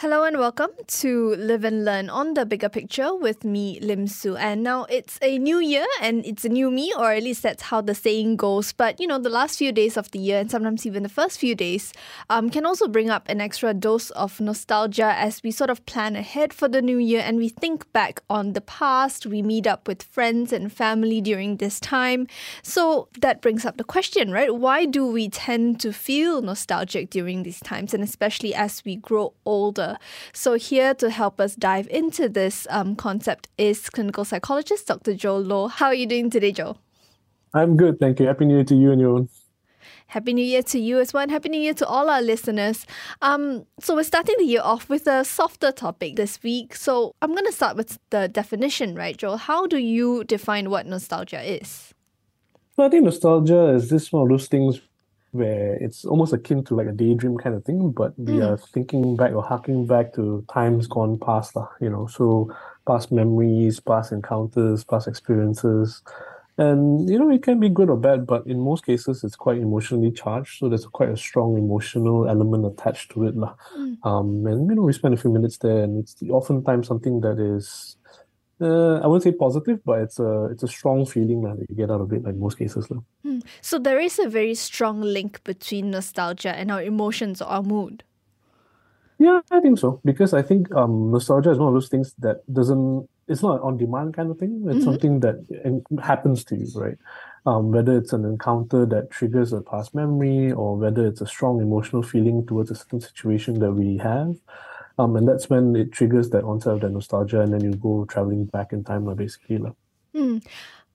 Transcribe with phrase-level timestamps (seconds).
[0.00, 4.36] Hello and welcome to Live and Learn on the Bigger Picture with me, Lim Su.
[4.36, 7.62] And now it's a new year and it's a new me, or at least that's
[7.62, 8.74] how the saying goes.
[8.74, 11.38] But you know, the last few days of the year and sometimes even the first
[11.38, 11.94] few days
[12.28, 16.14] um, can also bring up an extra dose of nostalgia as we sort of plan
[16.14, 19.24] ahead for the new year and we think back on the past.
[19.24, 22.26] We meet up with friends and family during this time.
[22.62, 24.54] So that brings up the question, right?
[24.54, 29.32] Why do we tend to feel nostalgic during these times and especially as we grow
[29.46, 29.85] older?
[30.32, 35.14] So, here to help us dive into this um, concept is clinical psychologist Dr.
[35.14, 35.68] Joel Low.
[35.68, 36.78] How are you doing today, Joel?
[37.54, 38.26] I'm good, thank you.
[38.26, 39.28] Happy New Year to you and your own.
[40.08, 42.86] Happy New Year to you as well, and Happy New Year to all our listeners.
[43.22, 46.76] Um, so we're starting the year off with a softer topic this week.
[46.76, 49.36] So I'm going to start with the definition, right, Joel?
[49.36, 51.92] How do you define what nostalgia is?
[52.76, 54.80] Well, I think nostalgia is this one of those things
[55.32, 58.48] where it's almost akin to like a daydream kind of thing, but we mm.
[58.48, 62.54] are thinking back or harking back to times gone past, you know, so
[62.86, 66.02] past memories, past encounters, past experiences.
[66.58, 69.58] And, you know, it can be good or bad, but in most cases, it's quite
[69.58, 70.58] emotionally charged.
[70.58, 73.36] So there's quite a strong emotional element attached to it.
[73.36, 73.98] Mm.
[74.04, 77.38] Um, and, you know, we spend a few minutes there, and it's oftentimes something that
[77.38, 77.96] is
[78.60, 81.90] uh, I wouldn't say positive, but it's a it's a strong feeling that you get
[81.90, 82.88] out of it, like most cases.
[83.22, 83.40] Hmm.
[83.60, 88.02] So there is a very strong link between nostalgia and our emotions or our mood.
[89.18, 92.50] Yeah, I think so because I think um, nostalgia is one of those things that
[92.52, 93.08] doesn't.
[93.28, 94.62] It's not an on-demand kind of thing.
[94.66, 94.84] It's mm-hmm.
[94.84, 95.36] something that
[96.00, 96.96] happens to you, right?
[97.44, 101.60] Um, whether it's an encounter that triggers a past memory, or whether it's a strong
[101.60, 104.36] emotional feeling towards a certain situation that we have.
[104.98, 108.06] Um, and that's when it triggers that onset of the nostalgia, and then you go
[108.06, 109.60] traveling back in time, basically.
[110.14, 110.38] Hmm.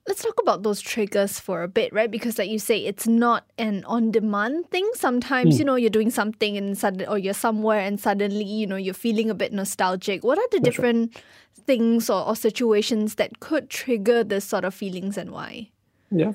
[0.08, 2.10] Let's talk about those triggers for a bit, right?
[2.10, 4.90] Because, like you say, it's not an on-demand thing.
[4.94, 5.58] Sometimes, mm.
[5.60, 8.94] you know, you're doing something and sudden, or you're somewhere, and suddenly, you know, you're
[8.94, 10.24] feeling a bit nostalgic.
[10.24, 11.24] What are the That's different right.
[11.66, 15.70] things or, or situations that could trigger this sort of feelings, and why?
[16.10, 16.32] Yeah.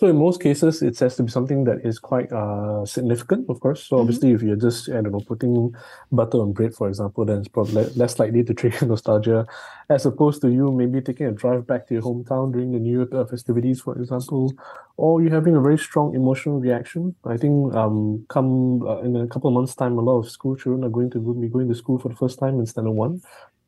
[0.00, 3.60] So in most cases, it has to be something that is quite uh, significant, of
[3.60, 3.84] course.
[3.84, 4.00] So mm-hmm.
[4.00, 5.74] obviously, if you're just I don't know putting
[6.10, 9.46] butter on bread, for example, then it's probably less likely to trigger nostalgia,
[9.90, 13.04] as opposed to you maybe taking a drive back to your hometown during the New
[13.12, 14.54] Year festivities, for example,
[14.96, 17.14] or you having a very strong emotional reaction.
[17.26, 20.56] I think um, come uh, in a couple of months' time, a lot of school
[20.56, 23.20] children are going to be going to school for the first time in standard one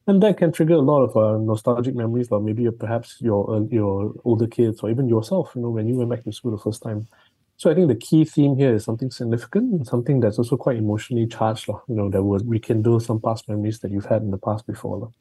[0.06, 3.60] and that can trigger a lot of uh, nostalgic memories, like maybe perhaps your uh,
[3.70, 5.52] your older kids or even yourself.
[5.54, 7.08] You know, when you went back to school the first time.
[7.56, 11.26] So I think the key theme here is something significant something that's also quite emotionally
[11.26, 11.68] charged.
[11.68, 15.12] You know, that would rekindle some past memories that you've had in the past before.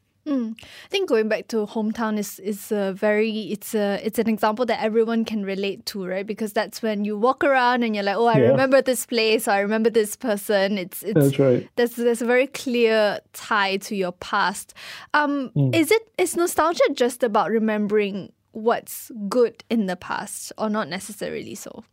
[0.42, 0.64] Mm.
[0.64, 4.66] I think going back to hometown is is a very it's a it's an example
[4.66, 6.26] that everyone can relate to, right?
[6.26, 8.50] Because that's when you walk around and you're like, oh, I yeah.
[8.50, 10.78] remember this place, or I remember this person.
[10.78, 11.70] It's it's that's right.
[11.76, 14.74] There's there's a very clear tie to your past.
[15.14, 15.76] Um, mm.
[15.76, 21.56] is it is nostalgia just about remembering what's good in the past, or not necessarily
[21.56, 21.84] so?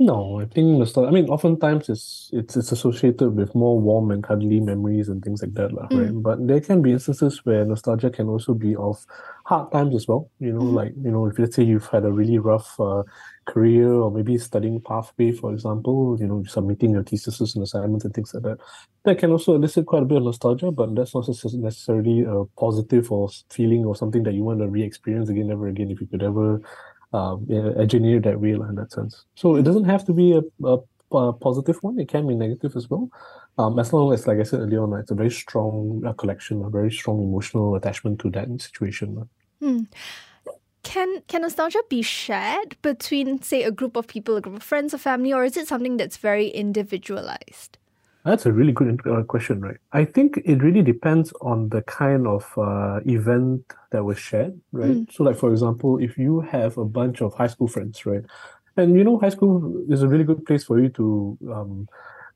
[0.00, 1.08] No, I think nostalgia.
[1.08, 5.42] I mean, oftentimes it's it's it's associated with more warm and cuddly memories and things
[5.42, 6.12] like that, lah, right?
[6.12, 6.22] Mm.
[6.22, 9.04] But there can be instances where nostalgia can also be of
[9.44, 10.30] hard times as well.
[10.38, 10.72] You know, mm.
[10.72, 13.02] like you know, if let's say you've had a really rough uh,
[13.46, 18.14] career or maybe studying pathway, for example, you know, submitting your theses and assignments and
[18.14, 18.58] things like that,
[19.04, 20.70] that can also elicit quite a bit of nostalgia.
[20.70, 25.28] But that's not necessarily a positive or feeling or something that you want to re-experience
[25.28, 26.62] again, ever again, if you could ever
[27.12, 27.46] um,
[27.78, 29.24] engineer that way in that sense.
[29.34, 30.78] So it doesn't have to be a, a,
[31.16, 31.98] a positive one.
[31.98, 33.10] It can be negative as well.
[33.56, 36.62] Um, as long as, like I said earlier on, it's a very strong uh, collection,
[36.62, 39.28] a very strong emotional attachment to that situation.
[39.60, 39.82] Hmm.
[40.84, 44.94] Can can nostalgia be shared between, say, a group of people, a group of friends,
[44.94, 47.77] or family, or is it something that's very individualized?
[48.28, 49.78] That's a really good uh, question, right?
[49.92, 54.90] I think it really depends on the kind of uh, event that was shared, right?
[54.90, 55.10] Mm.
[55.10, 58.22] So, like for example, if you have a bunch of high school friends, right,
[58.76, 61.88] and you know, high school is a really good place for you to um,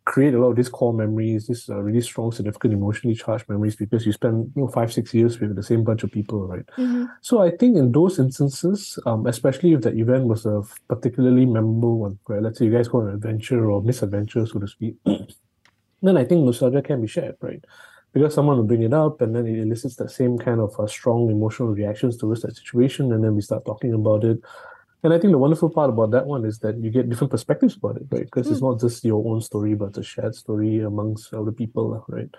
[0.06, 3.76] create a lot of these core memories, these uh, really strong, significant, emotionally charged memories
[3.76, 6.64] because you spend you know five, six years with the same bunch of people, right?
[6.78, 7.04] Mm-hmm.
[7.20, 11.98] So I think in those instances, um, especially if the event was a particularly memorable
[11.98, 12.40] one, right?
[12.40, 14.96] Let's say you guys go on an adventure or misadventure, so to speak.
[16.02, 17.64] then I think nostalgia can be shared, right?
[18.12, 20.86] Because someone will bring it up and then it elicits that same kind of uh,
[20.86, 24.38] strong emotional reactions towards that situation, and then we start talking about it.
[25.04, 27.76] And I think the wonderful part about that one is that you get different perspectives
[27.76, 28.24] about it, right?
[28.24, 28.52] Because mm.
[28.52, 28.66] it's hmm.
[28.66, 32.30] not just your own story, but it's a shared story amongst other people, right?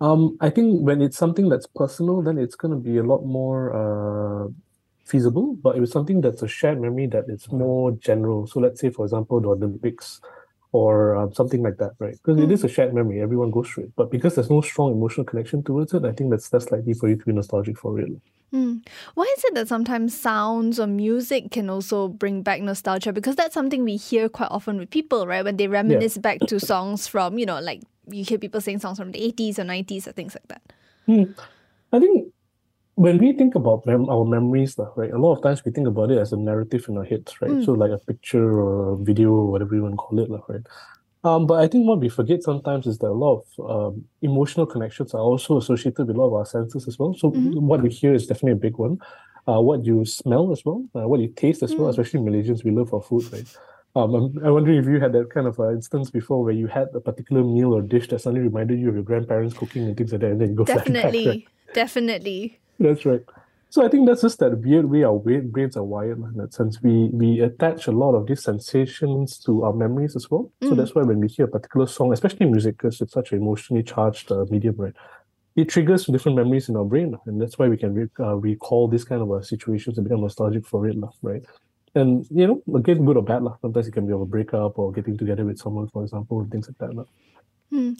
[0.00, 3.24] Um, I think when it's something that's personal, then it's going to be a lot
[3.26, 4.48] more uh,
[5.04, 8.46] feasible, but if it's something that's a shared memory that is more general.
[8.46, 10.22] So let's say, for example, the Olympics
[10.72, 12.12] or um, something like that, right?
[12.12, 13.92] Because it is a shared memory, everyone goes through it.
[13.96, 17.08] But because there's no strong emotional connection towards it, I think that's less likely for
[17.08, 18.08] you to be nostalgic for it.
[18.52, 18.86] Mm.
[19.14, 23.12] Why is it that sometimes sounds or music can also bring back nostalgia?
[23.12, 25.44] Because that's something we hear quite often with people, right?
[25.44, 26.22] When they reminisce yeah.
[26.22, 29.58] back to songs from, you know, like you hear people sing songs from the 80s
[29.58, 30.62] or 90s or things like that.
[31.08, 31.34] Mm.
[31.92, 32.32] I think
[32.94, 36.10] when we think about mem- our memories, right, a lot of times we think about
[36.10, 37.50] it as a narrative in our heads, right?
[37.50, 37.64] Mm.
[37.64, 40.66] So like a picture or a video or whatever you want to call it, right?
[41.22, 44.66] Um, but I think what we forget sometimes is that a lot of um, emotional
[44.66, 47.14] connections are also associated with a lot of our senses as well.
[47.14, 47.66] So mm-hmm.
[47.66, 48.98] what we hear is definitely a big one.
[49.46, 51.78] Uh, what you smell as well, uh, what you taste as mm.
[51.78, 53.56] well, especially Malaysians, we love our food, right?
[53.96, 56.68] Um, I'm, I wonder if you had that kind of uh, instance before where you
[56.68, 59.96] had a particular meal or dish that suddenly reminded you of your grandparents cooking and
[59.96, 61.74] things like that, and then you go definitely, flashback, right?
[61.74, 62.59] definitely.
[62.80, 63.20] That's right.
[63.68, 66.82] So I think that's just that weird way our brains are wired in that sense.
[66.82, 70.50] We we attach a lot of these sensations to our memories as well.
[70.60, 70.70] Mm.
[70.70, 73.38] So that's why when we hear a particular song, especially music, because it's such an
[73.38, 74.94] emotionally charged uh, medium, right?
[75.54, 78.88] It triggers different memories in our brain, and that's why we can re- uh, recall
[78.88, 81.42] these kind of uh, situations and become nostalgic for it, right?
[81.94, 84.90] And you know, again, good or bad, sometimes it can be of a breakup or
[84.90, 87.06] getting together with someone, for example, and things like that.
[87.70, 87.92] Hmm.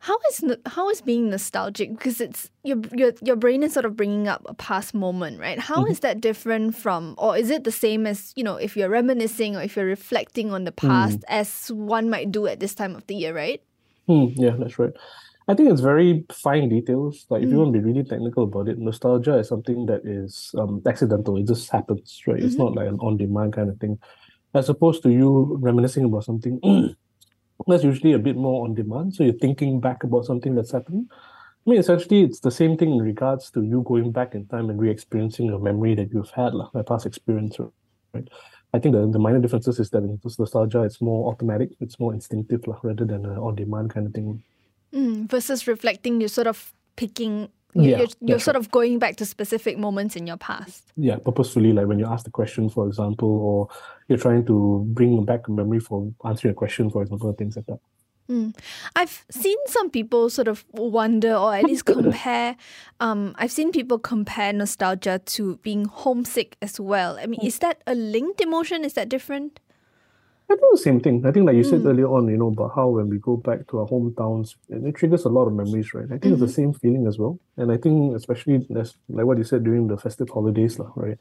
[0.00, 1.96] How is how is being nostalgic?
[1.96, 5.58] Because it's your your your brain is sort of bringing up a past moment, right?
[5.58, 5.92] How mm-hmm.
[5.92, 9.56] is that different from, or is it the same as you know, if you're reminiscing
[9.56, 11.24] or if you're reflecting on the past, mm.
[11.28, 13.62] as one might do at this time of the year, right?
[14.06, 14.92] Mm, yeah, that's right.
[15.48, 17.26] I think it's very fine details.
[17.30, 17.62] Like if you hmm.
[17.62, 21.36] want to be really technical about it, nostalgia is something that is um, accidental.
[21.36, 22.36] It just happens, right?
[22.36, 22.46] Mm-hmm.
[22.46, 23.98] It's not like an on-demand kind of thing,
[24.54, 26.60] as opposed to you reminiscing about something
[27.66, 29.14] that's usually a bit more on demand.
[29.14, 31.10] So you're thinking back about something that's happened.
[31.66, 34.68] I mean, essentially, it's the same thing in regards to you going back in time
[34.68, 37.56] and re-experiencing a memory that you've had, like, a past experience,
[38.12, 38.28] right?
[38.74, 42.12] I think the, the minor differences is that in nostalgia, it's more automatic, it's more
[42.12, 44.42] instinctive, like, rather than an on-demand kind of thing.
[44.92, 48.64] Mm, versus reflecting, you're sort of picking you, yeah, you're, you're sort right.
[48.64, 50.92] of going back to specific moments in your past.
[50.96, 53.68] Yeah, purposefully, like when you ask the question, for example, or
[54.08, 57.66] you're trying to bring back a memory for answering a question, for example, things like
[57.66, 57.80] that.
[58.28, 58.56] Mm.
[58.96, 62.56] I've seen some people sort of wonder or at least compare.
[63.00, 67.18] Um, I've seen people compare nostalgia to being homesick as well.
[67.18, 68.84] I mean, is that a linked emotion?
[68.84, 69.60] Is that different?
[70.50, 71.24] I think the same thing.
[71.24, 71.86] I think, like you said mm.
[71.86, 74.94] earlier on, you know, about how when we go back to our hometowns, it, it
[74.94, 76.04] triggers a lot of memories, right?
[76.04, 76.32] I think mm-hmm.
[76.32, 76.72] it's the mm-hmm.
[76.72, 77.38] same feeling as well.
[77.56, 81.18] And I think, especially as, like what you said during the festive holidays, right?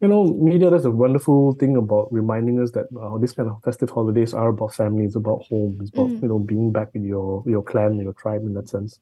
[0.00, 3.62] You know, media does a wonderful thing about reminding us that uh, these kind of
[3.62, 6.22] festive holidays are about family, it's about home, it's about, mm.
[6.22, 8.98] you know, being back in your, your clan, your tribe in that sense.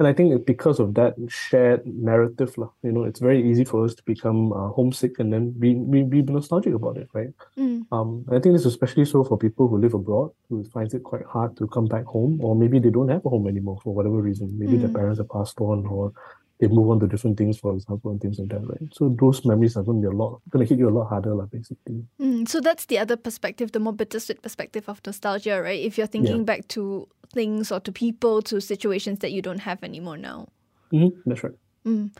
[0.00, 3.94] And I think because of that shared narrative, you know, it's very easy for us
[3.94, 7.28] to become uh, homesick and then be, be, be nostalgic about it, right?
[7.58, 7.82] Mm.
[7.92, 11.02] Um, I think this is especially so for people who live abroad, who finds it
[11.02, 13.92] quite hard to come back home, or maybe they don't have a home anymore for
[13.92, 14.58] whatever reason.
[14.58, 14.80] Maybe mm.
[14.80, 16.14] their parents have passed on, or
[16.60, 18.88] they move on to different things, for example, and things like that, right?
[18.92, 21.08] So those memories are going to be a lot, going to hit you a lot
[21.08, 22.04] harder, like, basically.
[22.20, 25.80] Mm, so that's the other perspective, the more bittersweet perspective of nostalgia, right?
[25.80, 26.42] If you're thinking yeah.
[26.42, 30.48] back to things or to people, to situations that you don't have anymore now.
[30.92, 31.18] Mm-hmm.
[31.24, 31.54] That's right.
[31.86, 32.14] Mm.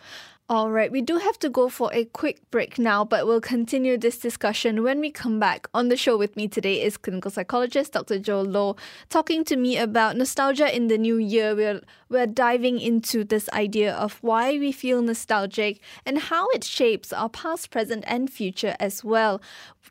[0.50, 3.96] All right, we do have to go for a quick break now, but we'll continue
[3.96, 5.68] this discussion when we come back.
[5.74, 8.18] On the show with me today is clinical psychologist Dr.
[8.18, 8.74] Joel Low,
[9.10, 11.54] talking to me about nostalgia in the new year.
[11.54, 17.12] We're, we're diving into this idea of why we feel nostalgic and how it shapes
[17.12, 19.40] our past, present, and future as well.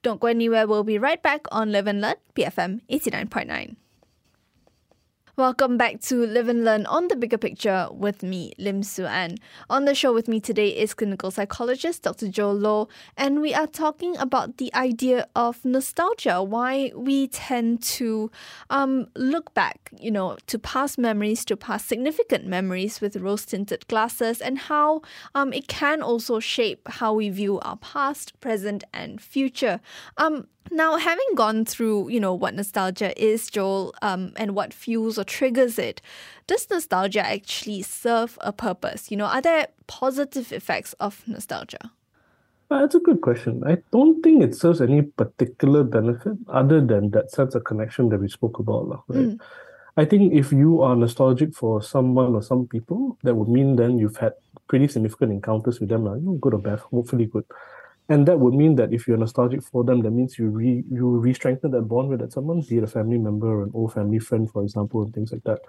[0.01, 3.77] Don't go anywhere, we'll be right back on Live and Learn, BFM 89.9.
[5.39, 9.38] Welcome back to Live and Learn on the Bigger Picture with me, Lim Su An.
[9.69, 12.27] On the show with me today is clinical psychologist Dr.
[12.27, 18.29] Joel Low, and we are talking about the idea of nostalgia, why we tend to
[18.69, 23.88] um, look back, you know, to past memories, to past significant memories with rose tinted
[23.88, 25.01] glasses, and how
[25.36, 29.79] um, it can also shape how we view our past, present, and future.
[30.17, 35.17] Um, now, having gone through, you know, what nostalgia is, Joel, um, and what fuels
[35.17, 36.01] or triggers it,
[36.47, 39.09] does nostalgia actually serve a purpose?
[39.09, 41.91] You know, are there positive effects of nostalgia?
[42.69, 43.63] That's a good question.
[43.65, 48.19] I don't think it serves any particular benefit other than that sense of connection that
[48.19, 49.29] we spoke about, right?
[49.29, 49.39] Mm.
[49.97, 53.97] I think if you are nostalgic for someone or some people, that would mean then
[53.97, 54.33] you've had
[54.67, 57.43] pretty significant encounters with them, you know, good or bad, hopefully good.
[58.09, 61.07] And that would mean that if you're nostalgic for them, that means you re you
[61.07, 64.19] re-strengthen that bond with that someone, be it a family member or an old family
[64.19, 65.59] friend, for example, and things like that.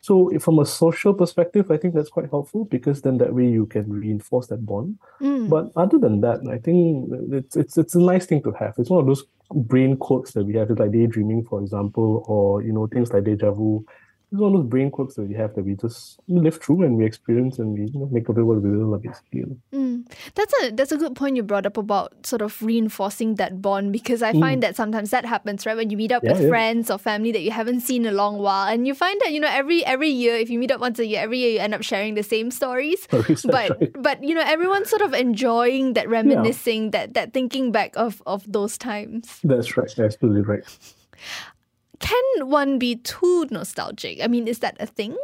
[0.00, 3.64] So from a social perspective, I think that's quite helpful because then that way you
[3.64, 4.98] can reinforce that bond.
[5.22, 5.48] Mm.
[5.48, 8.74] But other than that, I think it's it's it's a nice thing to have.
[8.76, 9.24] It's one of those
[9.54, 13.24] brain quirks that we have, it's like daydreaming, for example, or you know things like
[13.24, 13.86] deja vu
[14.34, 17.04] it's of those brain quirks that we have that we just live through and we
[17.04, 19.40] experience and we you know, make of it what we will, basically.
[19.40, 19.78] You know?
[19.78, 20.12] Mm.
[20.34, 23.92] That's a that's a good point you brought up about sort of reinforcing that bond
[23.92, 26.26] because I find that sometimes that happens right when you meet up Mm.
[26.26, 26.48] Yeah, with yeah.
[26.48, 29.32] friends or family that you haven't seen in a long while and you find that
[29.32, 31.58] you know every every year if you meet up once a year every year you
[31.58, 34.02] end up sharing the same stories but right.
[34.02, 38.50] but you know everyone's sort of enjoying that reminiscing that that thinking back of of
[38.50, 39.86] those times That's right.
[39.96, 40.64] That's absolutely right.
[42.00, 45.16] can one be too nostalgic i mean is that a thing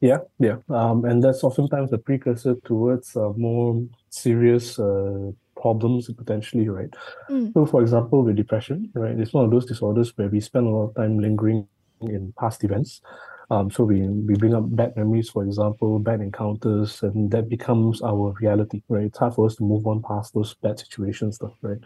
[0.00, 0.56] Yeah, yeah.
[0.70, 6.88] Um, and that's oftentimes a precursor towards uh, more serious uh, problems potentially, right?
[7.28, 7.52] Mm.
[7.52, 10.70] So, for example, with depression, right, it's one of those disorders where we spend a
[10.70, 11.68] lot of time lingering
[12.00, 13.02] in past events.
[13.50, 18.00] Um, so we we bring up bad memories, for example, bad encounters, and that becomes
[18.00, 19.04] our reality, right?
[19.04, 21.78] It's hard for us to move on past those bad situations, stuff, right?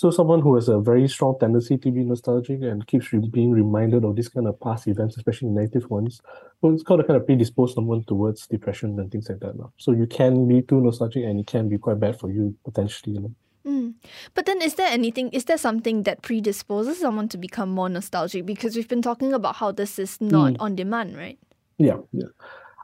[0.00, 3.50] So someone who has a very strong tendency to be nostalgic and keeps re- being
[3.50, 6.22] reminded of these kind of past events, especially negative ones,
[6.62, 9.58] well, it's going to kind of predispose someone towards depression and things like that.
[9.58, 9.74] Now.
[9.76, 13.16] So you can be too nostalgic and it can be quite bad for you potentially.
[13.16, 13.34] You know?
[13.66, 13.94] Mm.
[14.32, 18.46] But then, is there anything, is there something that predisposes someone to become more nostalgic?
[18.46, 21.38] Because we've been talking about how this is not on demand, right?
[21.76, 22.28] Yeah, yeah.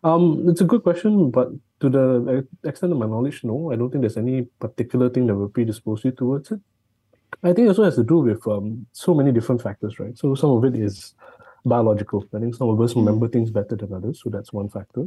[0.04, 1.48] Um, it's a good question, but
[1.80, 5.28] to the uh, extent of my knowledge, no, I don't think there's any particular thing
[5.28, 6.60] that will predispose you towards it.
[7.42, 10.16] I think it also has to do with um, so many different factors, right?
[10.18, 11.14] So some of it is
[11.64, 12.24] biological.
[12.34, 15.06] I think some of us remember things better than others, so that's one factor.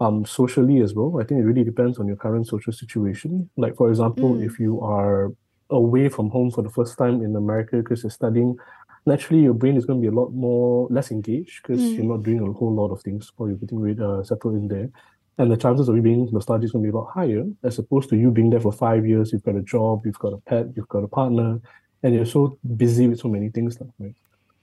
[0.00, 3.50] Um, socially as well, I think it really depends on your current social situation.
[3.56, 4.46] Like for example, Mm.
[4.46, 5.32] if you are
[5.68, 8.56] away from home for the first time in America because you're studying,
[9.06, 11.96] naturally your brain is going to be a lot more less engaged because Mm.
[11.98, 14.68] you're not doing a whole lot of things while you're getting ready, uh, settled in
[14.68, 14.90] there.
[15.40, 17.78] And the chances of you being nostalgic is going to be a lot higher as
[17.78, 19.32] opposed to you being there for five years.
[19.32, 21.58] You've got a job, you've got a pet, you've got a partner,
[22.02, 23.78] and you're so busy with so many things.
[23.98, 24.14] Right?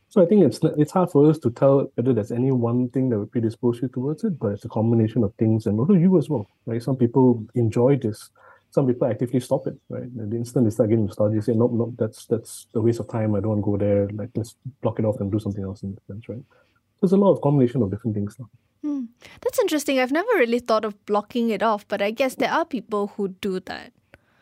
[0.09, 3.09] So I think it's it's hard for us to tell whether there's any one thing
[3.09, 6.15] that would predispose you towards it, but it's a combination of things, and also you
[6.19, 6.83] as well, right?
[6.83, 8.29] Some people enjoy this,
[8.69, 10.03] some people actively stop it, right?
[10.03, 13.09] And the instant they start getting nostalgia, say, nope, nope, that's that's a waste of
[13.09, 13.33] time.
[13.33, 14.07] I don't want to go there.
[14.09, 14.53] Like let's
[14.83, 16.45] block it off and do something else in that sense, right?
[16.47, 18.35] So There's a lot of combination of different things.
[18.37, 18.47] Now.
[18.87, 19.05] Hmm.
[19.41, 19.99] That's interesting.
[19.99, 23.27] I've never really thought of blocking it off, but I guess there are people who
[23.27, 23.91] do that.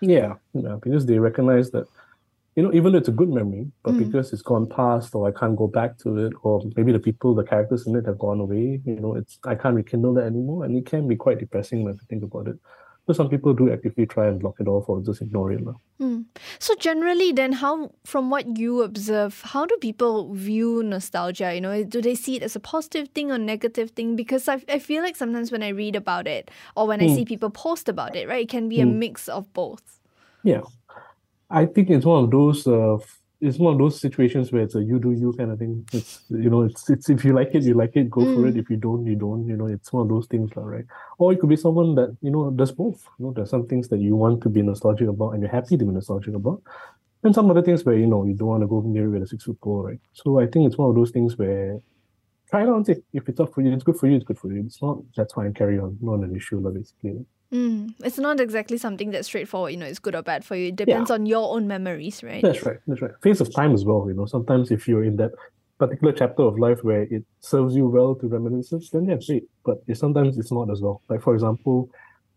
[0.02, 1.88] Yeah, yeah, because they recognize that,
[2.56, 4.06] you know, even though it's a good memory, but Mm.
[4.06, 7.34] because it's gone past or I can't go back to it, or maybe the people,
[7.34, 10.64] the characters in it have gone away, you know, it's I can't rekindle that anymore,
[10.66, 12.60] and it can be quite depressing when you think about it.
[13.08, 15.62] So some people do actively try and block it off or just ignore it.
[16.00, 16.22] Hmm.
[16.60, 21.54] So generally, then, how from what you observe, how do people view nostalgia?
[21.54, 24.16] You know, do they see it as a positive thing or negative thing?
[24.16, 27.16] Because I, I feel like sometimes when I read about it or when I Hmm.
[27.16, 29.00] see people post about it, right, it can be a Hmm.
[29.00, 30.00] mix of both.
[30.44, 30.62] Yeah,
[31.50, 32.68] I think it's one of those.
[32.68, 32.98] Uh,
[33.46, 35.88] it's one of those situations where it's a you do you kind of thing.
[35.94, 38.56] It's you know, it's it's if you like it, you like it, go for it.
[38.56, 38.60] Mm.
[38.60, 39.48] If you don't, you don't.
[39.48, 40.86] You know, it's one of those things, right?
[41.18, 43.08] Or it could be someone that you know does both.
[43.20, 45.78] You know, there's some things that you want to be nostalgic about and you're happy
[45.78, 46.62] to be nostalgic about,
[47.24, 49.24] and some other things where you know you don't want to go near it with
[49.24, 50.00] a six foot pole, right?
[50.14, 51.80] So I think it's one of those things where
[52.50, 53.04] try it and.
[53.14, 54.16] If it's up for you, it's good for you.
[54.16, 54.64] It's good for you.
[54.66, 54.98] It's not.
[55.16, 55.54] That's fine.
[55.54, 55.98] Carry on.
[56.02, 57.26] Not an issue, basically.
[57.56, 57.94] Mm.
[58.04, 60.68] It's not exactly something that's straightforward, you know, it's good or bad for you.
[60.68, 62.42] It depends on your own memories, right?
[62.42, 62.78] That's right.
[62.86, 63.12] That's right.
[63.22, 64.06] Phase of time as well.
[64.08, 65.32] You know, sometimes if you're in that
[65.78, 69.46] particular chapter of life where it serves you well to reminiscence, then yeah, great.
[69.64, 71.02] But it, sometimes it's not as well.
[71.10, 71.90] Like for example,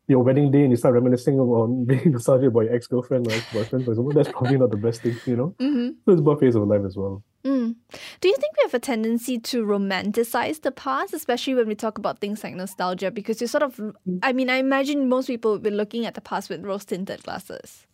[0.08, 3.32] your wedding day and you start reminiscing on being nostalgic about your ex girlfriend or
[3.32, 5.16] ex boyfriend, for example, that's probably not the best thing.
[5.26, 5.88] You know, Mm-hmm.
[6.04, 7.22] so it's about phase of life as well.
[7.44, 7.76] Mm.
[8.20, 11.96] Do you think we have a tendency to romanticize the past, especially when we talk
[11.98, 13.10] about things like nostalgia?
[13.10, 13.80] Because you sort of,
[14.22, 17.22] I mean, I imagine most people would be looking at the past with rose tinted
[17.22, 17.86] glasses.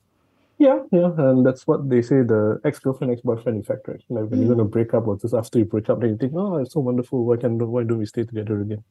[0.56, 4.00] Yeah, yeah, and that's what they say the ex girlfriend, ex boyfriend effect, right?
[4.08, 6.32] Like when you're gonna break up or just after you break up, then you think,
[6.36, 7.24] oh, it's so wonderful.
[7.24, 8.84] Why can why don't we stay together again?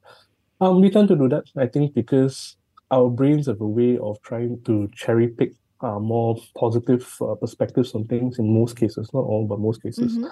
[0.60, 2.58] Um, we tend to do that, I think, because
[2.96, 5.52] our brains have a way of trying to cherry pick
[5.88, 10.18] uh, more positive uh, perspectives on things in most cases, not all, but most cases.
[10.18, 10.30] Mhm.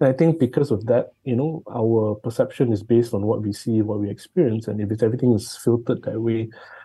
[0.00, 3.52] And I think because of that, you know, our perception is based on what we
[3.52, 6.40] see, what we experience, and if it's everything is filtered that way,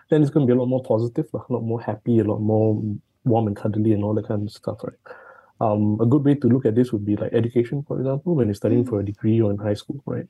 [0.08, 2.40] then it's going to be a lot more positive, a lot more happy, a lot
[2.40, 2.68] more
[3.24, 5.00] warm and cuddly, and all that kind of stuff, right?
[5.60, 8.46] Um, a good way to look at this would be like education, for example, when
[8.48, 10.28] you're studying for a degree or in high school, right?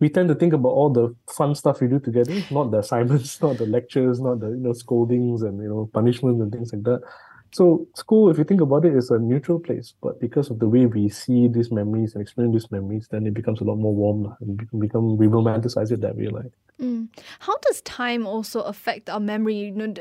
[0.00, 3.40] We tend to think about all the fun stuff we do together, not the assignments,
[3.42, 6.84] not the lectures, not the you know scoldings and you know punishments and things like
[6.84, 7.00] that.
[7.52, 10.68] So school, if you think about it, is a neutral place, but because of the
[10.68, 13.94] way we see these memories and experience these memories, then it becomes a lot more
[13.94, 16.52] warm and become, we romanticize it that way, like.
[16.80, 17.08] Mm.
[17.40, 19.56] How does time also affect our memory?
[19.56, 19.94] You know,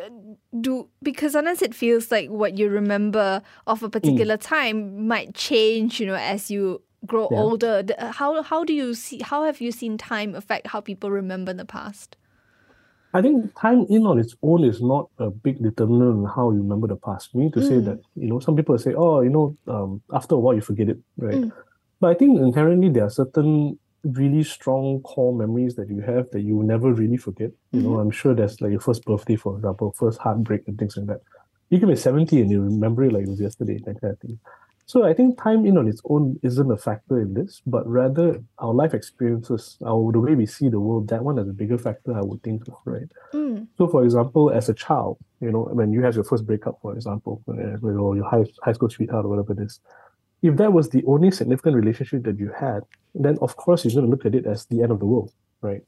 [0.61, 4.41] do because sometimes it feels like what you remember of a particular mm.
[4.41, 5.99] time might change.
[5.99, 7.37] You know, as you grow yeah.
[7.37, 7.83] older.
[7.99, 9.21] How how do you see?
[9.21, 12.17] How have you seen time affect how people remember the past?
[13.13, 16.61] I think time in on its own is not a big determinant on how you
[16.61, 17.29] remember the past.
[17.33, 17.67] We need to mm.
[17.67, 20.61] say that, you know, some people say, oh, you know, um, after a while you
[20.61, 21.35] forget it, right?
[21.35, 21.51] Mm.
[21.99, 26.41] But I think inherently there are certain really strong core memories that you have that
[26.41, 27.51] you will never really forget.
[27.71, 27.93] You mm-hmm.
[27.93, 31.07] know, I'm sure there's like your first birthday, for example, first heartbreak and things like
[31.07, 31.21] that.
[31.69, 34.19] You can be 70 and you remember it like it was yesterday, that kind of
[34.19, 34.39] thing.
[34.88, 38.41] So I think time in on its own isn't a factor in this, but rather
[38.58, 41.77] our life experiences, our the way we see the world, that one is a bigger
[41.77, 43.12] factor, I would think, right?
[43.34, 43.67] Mm.
[43.77, 46.94] So for example, as a child, you know, when you have your first breakup, for
[46.94, 49.82] example, uh, or your high, high school sweetheart or whatever it is,
[50.41, 54.06] if that was the only significant relationship that you had, then of course you're going
[54.06, 55.82] to look at it as the end of the world, right?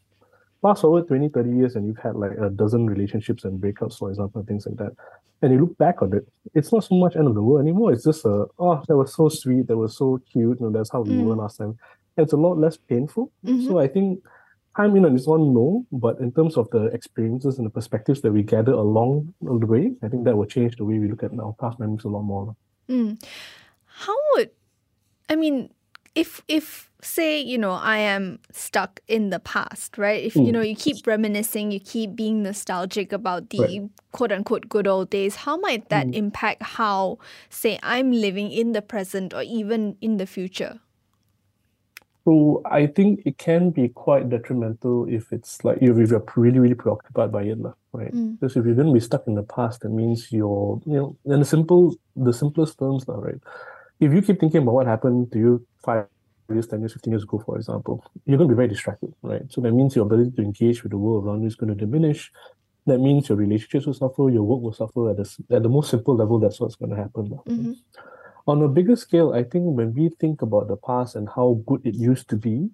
[0.61, 4.09] Fast forward 20, 30 years and you've had like a dozen relationships and breakups, for
[4.09, 4.91] example, things like that.
[5.41, 7.93] And you look back on it, it's not so much end of the world anymore.
[7.93, 11.01] It's just a, oh, that was so sweet, that was so cute, and that's how
[11.01, 11.23] we mm.
[11.23, 11.77] were last time.
[12.17, 13.31] And it's a lot less painful.
[13.45, 13.67] Mm-hmm.
[13.67, 14.21] So I think
[14.75, 18.21] time in on its own, no, but in terms of the experiences and the perspectives
[18.21, 21.23] that we gather along the way, I think that will change the way we look
[21.23, 22.53] at our past memories a lot more.
[22.89, 23.23] Mm.
[23.85, 24.51] How would,
[25.29, 25.69] I mean,
[26.19, 30.45] if if say you know i am stuck in the past right if mm.
[30.45, 33.89] you know you keep reminiscing you keep being nostalgic about the right.
[34.11, 36.13] quote unquote good old days how might that mm.
[36.13, 37.17] impact how
[37.49, 40.79] say i'm living in the present or even in the future
[42.25, 46.75] so i think it can be quite detrimental if it's like if you're really really
[46.75, 47.57] preoccupied by it
[47.93, 48.37] right mm.
[48.37, 51.15] because if you're going to be stuck in the past that means you're you know
[51.33, 53.39] in the simple the simplest terms now right
[53.99, 56.05] if you keep thinking about what happened to you five
[56.49, 59.41] years, 10 years, 15 years ago, for example, you're going to be very distracted, right?
[59.49, 61.75] So that means your ability to engage with the world around you is going to
[61.75, 62.31] diminish.
[62.85, 65.91] That means your relationships will suffer, your work will suffer at, the at the most
[65.91, 66.39] simple level.
[66.39, 67.29] That's what's going to happen.
[67.47, 67.73] Mm-hmm.
[68.47, 71.85] On a bigger scale, I think when we think about the past and how good
[71.85, 72.69] it used to be,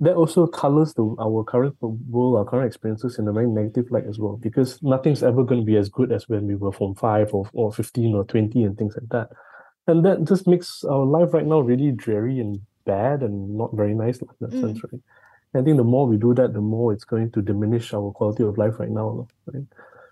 [0.00, 4.04] that also colors the, our current world, our current experiences in a very negative light
[4.06, 6.94] as well, because nothing's ever going to be as good as when we were from
[6.94, 9.36] five or, or 15 or 20 and things like that
[9.88, 13.94] and that just makes our life right now really dreary and bad and not very
[13.94, 14.60] nice in that mm.
[14.60, 15.00] sense, right?
[15.54, 18.44] I think the more we do that, the more it's going to diminish our quality
[18.44, 19.64] of life right now, right?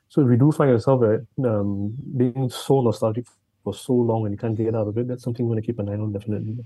[0.08, 1.02] So if we do find yourself
[1.44, 3.26] um, being so nostalgic
[3.64, 5.66] for so long and you can't get out of it, that's something we want to
[5.66, 6.56] keep an eye on definitely.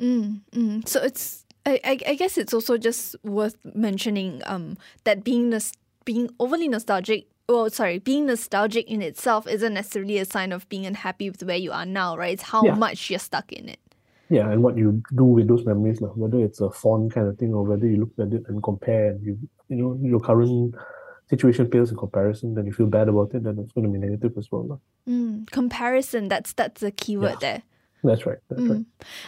[0.00, 0.88] Mm, mm.
[0.88, 5.72] So it's I, I guess it's also just worth mentioning um, that being nos-
[6.04, 10.86] being overly nostalgic well, sorry, being nostalgic in itself isn't necessarily a sign of being
[10.86, 12.34] unhappy with where you are now, right?
[12.34, 12.74] It's how yeah.
[12.74, 13.80] much you're stuck in it.
[14.28, 17.38] Yeah, and what you do with those memories, like, whether it's a fond kind of
[17.38, 20.74] thing or whether you look at it and compare and you you know, your current
[21.28, 23.98] situation pales in comparison, then you feel bad about it, then it's going to be
[23.98, 24.80] negative as well.
[25.08, 27.38] Mm, comparison, that's that's the keyword yeah.
[27.40, 27.62] there.
[28.04, 28.38] That's right.
[28.48, 28.70] That's mm.
[28.70, 28.84] right.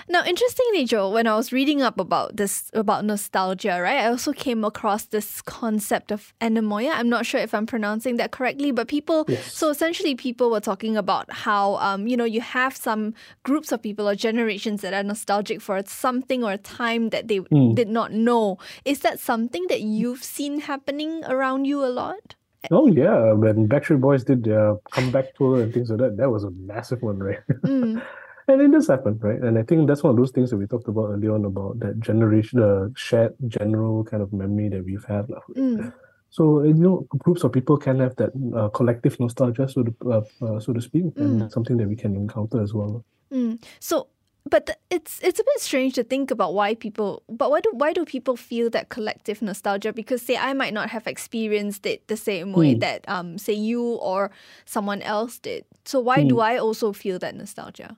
[0.08, 4.32] Now, interestingly, Joel, when I was reading up about this about nostalgia, right, I also
[4.32, 6.92] came across this concept of anemoia.
[6.94, 9.24] I'm not sure if I'm pronouncing that correctly, but people.
[9.26, 9.52] Yes.
[9.52, 13.82] So essentially, people were talking about how um, you know you have some groups of
[13.82, 17.74] people or generations that are nostalgic for something or a time that they mm.
[17.74, 18.58] did not know.
[18.84, 22.36] Is that something that you've seen happening around you a lot?
[22.70, 26.44] Oh yeah, when Backstreet Boys did their comeback tour and things like that, that was
[26.44, 27.38] a massive one, right?
[27.62, 28.02] Mm.
[28.48, 29.40] And it does happen, right?
[29.40, 31.78] And I think that's one of those things that we talked about earlier on about
[31.80, 35.26] that generation, the shared general kind of memory that we've had.
[35.54, 35.92] Mm.
[36.30, 40.22] So you know, groups of people can have that uh, collective nostalgia, so to uh,
[40.42, 41.16] uh, so to speak, mm.
[41.18, 43.04] and something that we can encounter as well.
[43.32, 43.62] Mm.
[43.80, 44.08] So,
[44.48, 47.22] but it's it's a bit strange to think about why people.
[47.28, 49.92] But why do why do people feel that collective nostalgia?
[49.92, 52.80] Because say I might not have experienced it the same way mm.
[52.80, 54.30] that um say you or
[54.64, 55.64] someone else did.
[55.84, 56.42] So why do mm.
[56.42, 57.96] I also feel that nostalgia?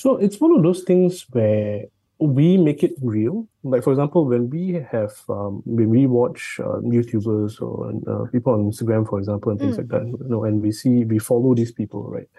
[0.00, 1.84] So it's one of those things where
[2.18, 3.46] we make it real.
[3.62, 8.54] Like for example, when we have um, when we watch uh, YouTubers or uh, people
[8.54, 9.80] on Instagram, for example, and things mm.
[9.80, 12.30] like that, you know, and we see we follow these people, right?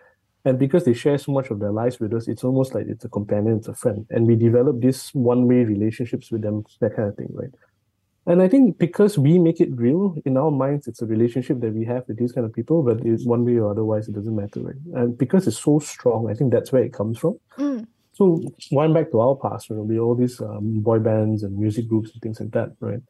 [0.43, 3.06] And because they share so much of their lives with us, it's almost like it's
[3.06, 7.10] a companion, it's a friend, and we develop these one-way relationships with them, that kind
[7.10, 7.54] of thing, right?
[8.32, 11.74] And I think because we make it real in our minds, it's a relationship that
[11.74, 14.34] we have with these kind of people, but it's one way or otherwise, it doesn't
[14.41, 14.82] matter, right?
[14.94, 17.38] And because it's so strong, I think that's where it comes from.
[17.58, 17.88] Mm.
[18.13, 18.41] So
[18.72, 21.89] wind back to our past, you know, we all these um, boy bands and music
[21.89, 23.02] groups and things like that, right?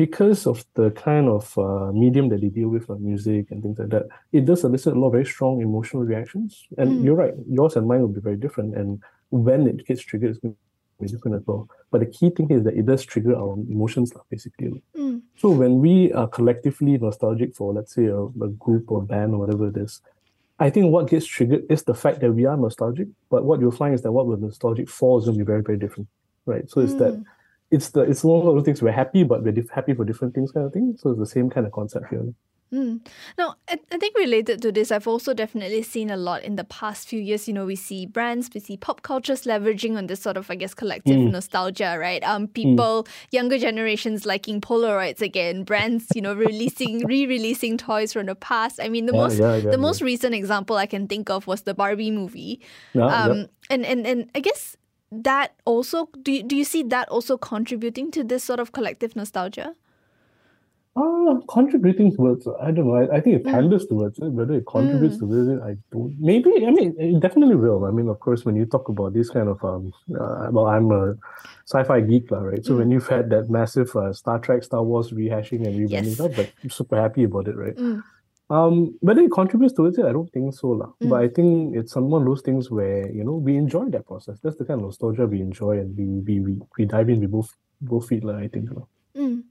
[0.00, 3.78] because of the kind of uh, medium that they deal with, like music and things
[3.78, 6.66] like that, it does elicit a lot of very strong emotional reactions.
[6.78, 7.04] And Mm.
[7.04, 8.74] you're right, yours and mine will be very different.
[8.80, 10.56] And when it gets triggered, it's going
[11.00, 11.68] to be different as well.
[11.90, 14.82] But the key thing is that it does trigger our emotions, basically.
[14.96, 15.22] Mm.
[15.36, 19.38] So when we are collectively nostalgic for, let's say, a, a group or band or
[19.38, 20.00] whatever it is,
[20.58, 23.08] I think what gets triggered is the fact that we are nostalgic.
[23.30, 25.62] But what you'll find is that what we're nostalgic for is going to be very,
[25.62, 26.08] very different,
[26.46, 26.68] right?
[26.70, 27.24] So it's that Mm.
[27.70, 30.34] it's the it's one of those things we're happy, but we're diff- happy for different
[30.34, 30.96] things, kind of thing.
[30.98, 32.34] So it's the same kind of concept here.
[32.72, 33.04] Mm.
[33.36, 36.62] Now, I, I think related to this, I've also definitely seen a lot in the
[36.64, 37.48] past few years.
[37.48, 40.54] You know, we see brands, we see pop cultures leveraging on this sort of, I
[40.54, 41.32] guess, collective Mm.
[41.32, 42.22] nostalgia, right?
[42.22, 48.36] Um, people, younger generations liking Polaroids again, brands, you know, releasing, re-releasing toys from the
[48.36, 48.78] past.
[48.80, 51.46] I mean, the Yeah, most, yeah, yeah, the most recent example I can think of
[51.48, 52.60] was the Barbie movie.
[52.94, 54.76] Yeah, Um, and and and I guess
[55.10, 59.16] that also do you, do you see that also contributing to this sort of collective
[59.16, 59.74] nostalgia?
[60.96, 62.96] Ah, contributing towards I don't know.
[62.96, 63.52] I, I think it Mm.
[63.52, 64.30] panders towards it.
[64.32, 66.16] Whether it contributes towards it, I don't.
[66.18, 67.84] Maybe I mean it definitely will.
[67.86, 70.90] I mean, of course, when you talk about this kind of um, uh, well, I'm
[70.90, 71.14] a
[71.64, 72.64] sci-fi geek, lah, right?
[72.66, 72.78] So Mm.
[72.78, 76.14] when you've had that massive uh, Star Trek, Star Wars rehashing and rebranding Yes.
[76.18, 77.76] stuff, like I'm super happy about it, right?
[77.76, 78.02] Mm.
[78.50, 80.90] Um, whether it contributes towards it, I don't think so, lah.
[81.00, 81.08] Mm.
[81.10, 84.06] But I think it's some one of those things where you know we enjoy that
[84.10, 84.40] process.
[84.42, 87.20] That's the kind of nostalgia we enjoy, and we we we, we dive in.
[87.22, 88.42] We both both feel, lah.
[88.42, 88.90] I think, lah.
[89.14, 89.46] Mm.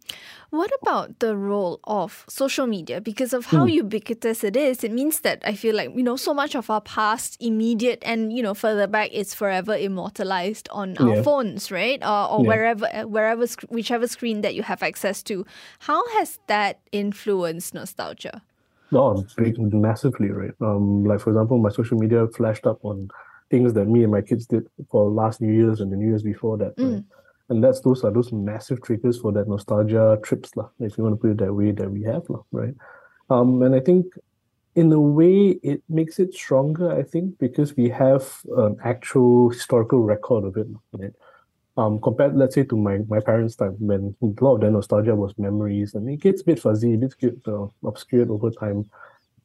[0.52, 3.00] What about the role of social media?
[3.00, 3.74] Because of how Mm.
[3.86, 6.82] ubiquitous it is, it means that I feel like, you know, so much of our
[6.82, 11.22] past, immediate and, you know, further back, is forever immortalized on our Yeah.
[11.22, 12.02] phones, right?
[12.04, 12.48] Or, or Yeah.
[12.48, 15.46] wherever, uh, wherever, whichever screen that you have access to.
[15.80, 18.42] How has that influenced nostalgia?
[18.92, 20.56] Oh, big, massively, right?
[20.62, 23.10] Um, like for example, my social media flashed up on
[23.52, 26.24] things that me and my kids did for last New Year's and the New Year's
[26.24, 27.04] before that, right?
[27.50, 31.16] And that's those are those massive triggers for that nostalgia trips, lah, if you want
[31.16, 32.76] to put it that way, that we have, lah, right?
[33.30, 34.06] Um, and I think
[34.76, 38.24] in a way it makes it stronger, I think, because we have
[38.56, 41.14] an actual historical record of it, right?
[41.76, 45.16] Um, compared, let's say, to my, my parents' time, when a lot of their nostalgia
[45.16, 47.16] was memories, and it gets a bit fuzzy, a bit
[47.48, 48.90] uh, obscured over time.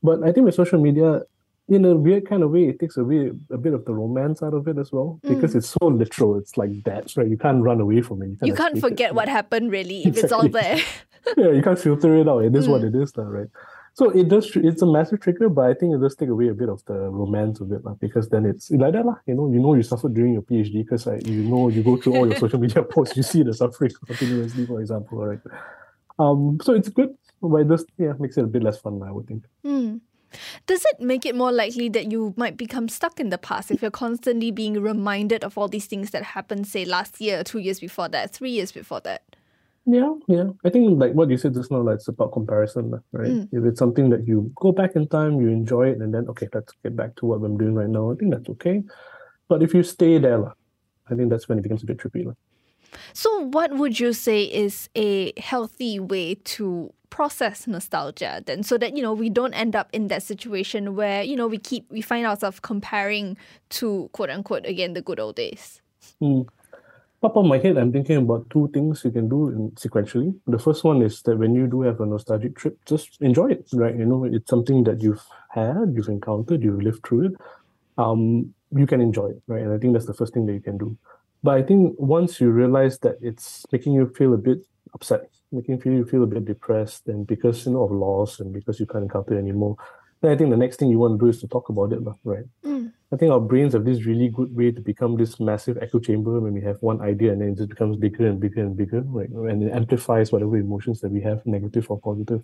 [0.02, 1.22] But I think with social media,
[1.68, 4.54] in a weird kind of way, it takes away a bit of the romance out
[4.54, 6.36] of it as well, because it's so literal.
[6.36, 7.28] It's like that, right?
[7.28, 8.28] You can't run away from it.
[8.28, 10.78] You can't can't escape it, forget what happened, really, if it's all there.
[11.36, 12.44] yeah, you can't filter it out.
[12.44, 13.48] It is what it is, now, right?
[13.94, 14.50] So it does.
[14.56, 16.94] It's a massive trigger, but I think it does take away a bit of the
[16.94, 19.14] romance of it, lah, because then it's like that, lah.
[19.26, 21.96] You know, you know, you suffered during your PhD because like, you know you go
[21.96, 25.40] through all your social media posts, you see the suffering continuously, for example, right?
[26.18, 29.12] Um, so it's good, but it does yeah makes it a bit less fun, I
[29.12, 29.44] would think.
[29.62, 29.98] Hmm.
[30.66, 33.82] Does it make it more likely that you might become stuck in the past if
[33.82, 37.80] you're constantly being reminded of all these things that happened, say, last year, two years
[37.80, 39.22] before that, three years before that?
[39.86, 40.44] Yeah, yeah.
[40.64, 43.30] I think like what you said just now, like it's about comparison, right?
[43.30, 43.48] Mm.
[43.52, 46.48] If it's something that you go back in time, you enjoy it, and then okay,
[46.54, 48.10] let's get back to what I'm doing right now.
[48.10, 48.82] I think that's okay.
[49.48, 50.46] But if you stay there,
[51.10, 52.34] I think that's when it becomes a bit trippy.
[53.12, 58.96] So, what would you say is a healthy way to process nostalgia then so that
[58.96, 62.00] you know we don't end up in that situation where you know we keep we
[62.00, 63.36] find ourselves comparing
[63.68, 65.80] to quote unquote again the good old days
[66.20, 66.46] Mm.
[67.22, 70.34] Top of my head, I'm thinking about two things you can do in sequentially.
[70.46, 73.66] The first one is that when you do have a nostalgic trip, just enjoy it,
[73.72, 73.96] right?
[73.96, 77.32] You know, it's something that you've had, you've encountered, you've lived through it.
[77.96, 79.62] Um, you can enjoy it, right?
[79.62, 80.98] And I think that's the first thing that you can do.
[81.44, 84.60] But I think once you realize that it's making you feel a bit
[84.94, 88.80] upset, making you feel a bit depressed, and because you know of loss and because
[88.80, 89.76] you can't encounter it anymore,
[90.22, 92.00] then I think the next thing you want to do is to talk about it,
[92.24, 92.46] right?
[92.64, 92.90] Mm.
[93.12, 96.40] I think our brains have this really good way to become this massive echo chamber
[96.40, 99.02] when we have one idea and then it just becomes bigger and bigger and bigger,
[99.02, 99.28] right?
[99.28, 102.42] And it amplifies whatever emotions that we have, negative or positive.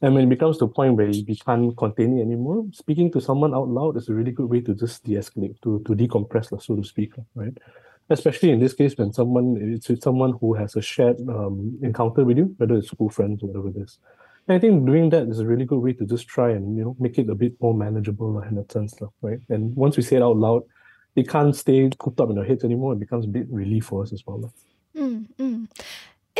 [0.00, 3.20] And when it becomes to a point where we can't contain it anymore, speaking to
[3.20, 6.74] someone out loud is a really good way to just de-escalate, to, to decompress, so
[6.74, 7.56] to speak, right?
[8.10, 12.24] Especially in this case when someone it's with someone who has a shared um, encounter
[12.24, 13.98] with you, whether it's school friends or whatever it is.
[14.46, 16.84] And I think doing that is a really good way to just try and you
[16.84, 19.38] know make it a bit more manageable in that sense, right?
[19.48, 20.62] And once we say it out loud,
[21.16, 22.92] it can't stay cooped up in our heads anymore.
[22.92, 24.40] It becomes a bit relief for us as well.
[24.40, 24.50] lah.
[24.96, 25.68] Mm, mm.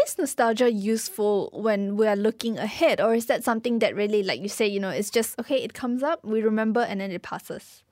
[0.03, 4.41] Is nostalgia useful when we are looking ahead, or is that something that really, like
[4.41, 7.23] you say, you know, it's just okay, it comes up, we remember, and then it
[7.23, 7.85] passes?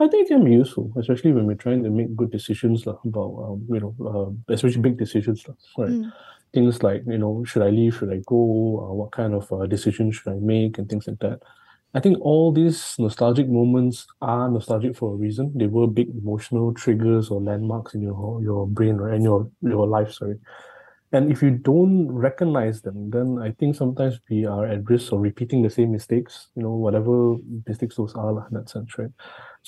[0.00, 2.98] I think it can be useful, especially when we're trying to make good decisions lah,
[3.04, 5.90] about um, you know, uh, especially big decisions, lah, right?
[5.90, 6.12] Mm.
[6.54, 7.96] Things like you know, should I leave?
[7.96, 8.38] Should I go?
[8.86, 10.78] Uh, what kind of uh, decisions should I make?
[10.78, 11.42] And things like that.
[11.94, 15.52] I think all these nostalgic moments are nostalgic for a reason.
[15.56, 19.88] They were big emotional triggers or landmarks in your your brain, right, and your your
[19.88, 20.12] life.
[20.12, 20.38] Sorry.
[21.12, 25.20] And if you don't recognize them, then I think sometimes we are at risk of
[25.20, 29.08] repeating the same mistakes, you know, whatever mistakes those are in that sense, right?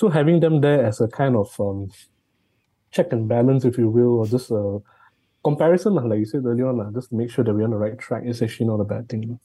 [0.00, 1.90] So having them there as a kind of um,
[2.90, 4.78] check and balance, if you will, or just a
[5.44, 7.98] comparison, like you said earlier on, just to make sure that we're on the right
[7.98, 9.38] track is actually not a bad thing.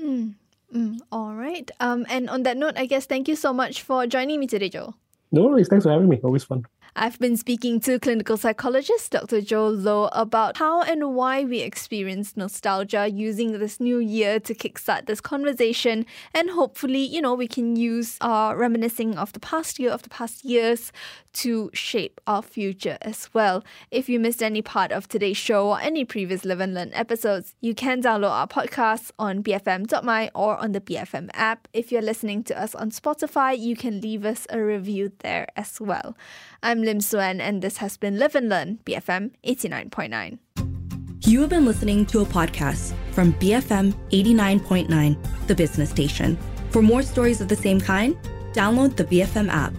[0.00, 0.34] Mm,
[0.74, 1.70] mm, all right.
[1.80, 4.70] Um, and on that note, I guess thank you so much for joining me today,
[4.70, 4.96] Joel.
[5.30, 5.68] No worries.
[5.68, 6.18] Thanks for having me.
[6.24, 6.64] Always fun.
[7.00, 9.40] I've been speaking to clinical psychologist Dr.
[9.40, 15.06] Joel Low about how and why we experience nostalgia using this new year to kickstart
[15.06, 16.06] this conversation.
[16.34, 20.08] And hopefully, you know, we can use our reminiscing of the past year, of the
[20.08, 20.90] past years
[21.34, 23.62] to shape our future as well.
[23.92, 27.54] If you missed any part of today's show or any previous Live and Learn episodes,
[27.60, 31.68] you can download our podcast on bfm.my or on the BFM app.
[31.72, 35.80] If you're listening to us on Spotify, you can leave us a review there as
[35.80, 36.16] well.
[36.60, 40.38] I'm Lim Suen, and this has been Live and Learn, BFM 89.9.
[41.24, 46.36] You have been listening to a podcast from BFM 89.9, the business station.
[46.70, 48.16] For more stories of the same kind,
[48.52, 49.72] download the BFM app